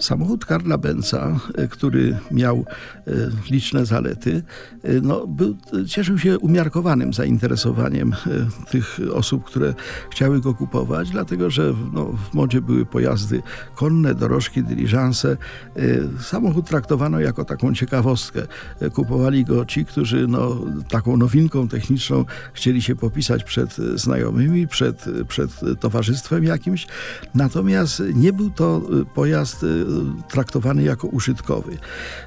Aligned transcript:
Samochód 0.00 0.44
Karla 0.44 0.78
Benza, 0.78 1.40
e, 1.54 1.68
który 1.68 2.18
miał 2.30 2.64
e, 3.06 3.12
liczne 3.50 3.86
zalety, 3.86 4.42
e, 4.82 5.00
no, 5.00 5.26
był, 5.26 5.56
cieszył 5.86 6.18
się 6.18 6.38
umiarkowanym 6.38 7.12
zainteresowaniem 7.12 8.14
tych 8.70 9.00
osób, 9.12 9.44
które 9.44 9.74
chciały 10.10 10.40
go 10.40 10.54
kupować, 10.54 11.10
dlatego 11.10 11.50
że 11.50 11.74
no, 11.92 12.04
w 12.04 12.34
modzie 12.34 12.60
były 12.60 12.86
pojazdy 12.86 13.42
konne, 13.74 14.14
dorożki, 14.14 14.62
dyliżanse. 14.62 15.36
Samochód 16.20 16.66
traktowano 16.66 17.20
jako 17.20 17.44
taką 17.44 17.74
ciekawostkę. 17.74 18.42
Kupowali 18.94 19.44
go 19.44 19.64
ci, 19.64 19.84
którzy 19.84 20.26
no, 20.28 20.60
taką 20.88 21.16
nowinką 21.16 21.68
techniczną 21.68 22.24
chcieli 22.52 22.82
się 22.82 22.96
popisać 22.96 23.44
przed 23.44 23.76
znajomymi, 23.94 24.68
przed, 24.68 25.04
przed 25.28 25.50
towarzystwem 25.80 26.44
jakimś. 26.44 26.86
Natomiast 27.34 28.02
nie 28.14 28.32
był 28.32 28.50
to 28.50 28.82
pojazd 29.14 29.64
traktowany 30.28 30.82
jako 30.82 31.08
użytkowy. 31.08 31.78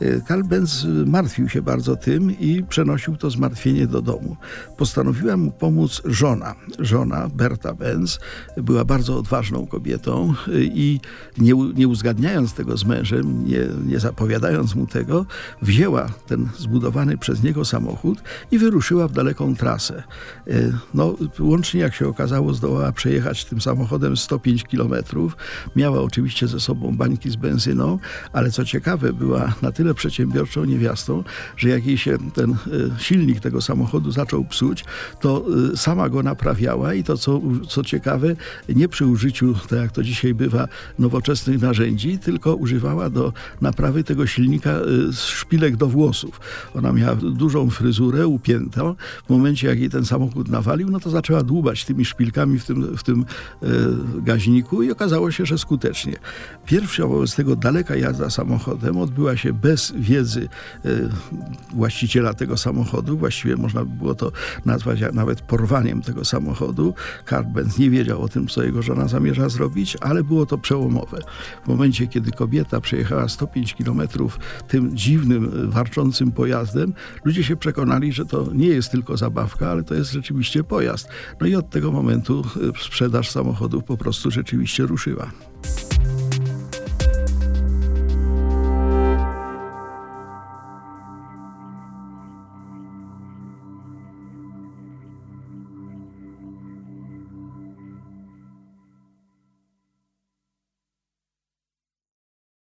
E, 0.00 0.20
Karl 0.20 0.42
Benz 0.42 0.86
martwił 1.06 1.48
się 1.48 1.62
bardzo 1.62 1.96
tym 1.96 2.38
i 2.40 2.62
przenosił 2.68 3.16
to 3.16 3.30
zmartwienie 3.30 3.86
do 3.86 4.02
domu. 4.02 4.36
Postanowiła 4.76 5.36
mu 5.36 5.50
pomóc 5.50 6.02
żona. 6.04 6.54
Żona, 6.78 7.28
Berta 7.28 7.74
Benz, 7.74 8.18
była 8.56 8.84
bardzo 8.84 9.18
odważną 9.18 9.66
kobietą 9.66 10.34
e, 10.48 10.60
i 10.60 11.00
nie, 11.38 11.54
nie 11.76 11.88
uzgadniając 11.88 12.54
tego 12.54 12.76
z 12.76 12.84
mężem, 12.84 13.46
nie, 13.46 13.60
nie 13.86 14.00
zapowiadając 14.00 14.74
mu 14.74 14.86
tego, 14.86 15.26
wzięła 15.62 16.08
ten 16.26 16.48
zbudowany 16.58 17.18
przez 17.18 17.42
niego 17.42 17.64
samochód 17.64 18.22
i 18.50 18.58
wyruszyła 18.58 19.08
w 19.08 19.12
daleką 19.12 19.56
trasę. 19.56 20.02
E, 20.46 20.52
no, 20.94 21.14
łącznie, 21.40 21.80
jak 21.80 21.94
się 21.94 22.08
okazało, 22.08 22.54
zdołała 22.54 22.92
przejechać 22.92 23.44
tym 23.44 23.60
samochodem 23.60 24.16
105 24.16 24.64
kilometrów. 24.64 25.36
Miała 25.76 26.00
oczywiście 26.00 26.48
ze 26.48 26.60
sobą 26.60 26.96
bańki 26.96 27.30
z 27.30 27.36
benzyną, 27.44 27.98
ale 28.32 28.50
co 28.50 28.64
ciekawe, 28.64 29.12
była 29.12 29.54
na 29.62 29.72
tyle 29.72 29.94
przedsiębiorczą 29.94 30.64
niewiastą, 30.64 31.24
że 31.56 31.68
jak 31.68 31.86
jej 31.86 31.98
się 31.98 32.18
ten 32.34 32.50
e, 32.50 32.56
silnik 32.98 33.40
tego 33.40 33.60
samochodu 33.60 34.10
zaczął 34.10 34.44
psuć, 34.44 34.84
to 35.20 35.44
e, 35.72 35.76
sama 35.76 36.08
go 36.08 36.22
naprawiała 36.22 36.94
i 36.94 37.04
to, 37.04 37.16
co, 37.18 37.40
co 37.68 37.82
ciekawe, 37.82 38.36
nie 38.68 38.88
przy 38.88 39.06
użyciu, 39.06 39.54
tak 39.68 39.78
jak 39.78 39.92
to 39.92 40.02
dzisiaj 40.02 40.34
bywa, 40.34 40.68
nowoczesnych 40.98 41.62
narzędzi, 41.62 42.18
tylko 42.18 42.54
używała 42.54 43.10
do 43.10 43.32
naprawy 43.60 44.04
tego 44.04 44.26
silnika 44.26 44.70
e, 44.70 45.12
szpilek 45.12 45.76
do 45.76 45.86
włosów. 45.86 46.40
Ona 46.74 46.92
miała 46.92 47.14
dużą 47.14 47.70
fryzurę, 47.70 48.26
upiętą. 48.26 48.94
W 49.26 49.30
momencie, 49.30 49.68
jak 49.68 49.78
jej 49.78 49.90
ten 49.90 50.04
samochód 50.04 50.48
nawalił, 50.48 50.90
no 50.90 51.00
to 51.00 51.10
zaczęła 51.10 51.42
dłubać 51.42 51.84
tymi 51.84 52.04
szpilkami 52.04 52.58
w 52.58 52.64
tym, 52.64 52.96
w 52.96 53.02
tym 53.02 53.24
gaźniku 54.22 54.82
i 54.82 54.90
okazało 54.90 55.30
się, 55.30 55.46
że 55.46 55.58
skutecznie. 55.58 56.16
Pierwsza 56.66 57.06
tego 57.36 57.56
daleka 57.56 57.96
jazda 57.96 58.30
samochodem 58.30 58.98
odbyła 58.98 59.36
się 59.36 59.52
bez 59.52 59.92
wiedzy 59.96 60.48
e, 60.84 60.88
właściciela 61.74 62.34
tego 62.34 62.56
samochodu. 62.56 63.18
Właściwie 63.18 63.56
można 63.56 63.84
by 63.84 63.96
było 63.96 64.14
to 64.14 64.32
nazwać 64.64 65.00
nawet 65.12 65.40
porwaniem 65.40 66.02
tego 66.02 66.24
samochodu. 66.24 66.94
Karl 67.24 67.46
Benz 67.48 67.78
nie 67.78 67.90
wiedział 67.90 68.22
o 68.22 68.28
tym, 68.28 68.46
co 68.46 68.62
jego 68.62 68.82
żona 68.82 69.08
zamierza 69.08 69.48
zrobić, 69.48 69.96
ale 70.00 70.24
było 70.24 70.46
to 70.46 70.58
przełomowe. 70.58 71.18
W 71.64 71.68
momencie, 71.68 72.06
kiedy 72.06 72.30
kobieta 72.30 72.80
przejechała 72.80 73.28
105 73.28 73.74
kilometrów 73.74 74.38
tym 74.68 74.96
dziwnym, 74.96 75.70
warczącym 75.70 76.32
pojazdem, 76.32 76.92
ludzie 77.24 77.44
się 77.44 77.56
przekonali, 77.56 78.12
że 78.12 78.26
to 78.26 78.48
nie 78.54 78.68
jest 78.68 78.90
tylko 78.90 79.16
zabawka, 79.16 79.70
ale 79.70 79.82
to 79.82 79.94
jest 79.94 80.12
rzeczywiście 80.12 80.64
pojazd. 80.64 81.08
No 81.40 81.46
i 81.46 81.54
od 81.54 81.70
tego 81.70 81.92
momentu 81.92 82.44
e, 82.76 82.84
sprzedaż 82.84 83.30
samochodów 83.30 83.84
po 83.84 83.96
prostu 83.96 84.30
rzeczywiście 84.30 84.82
ruszyła. 84.86 85.30